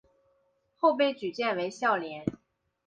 [0.77, 2.25] 后被举荐为孝廉。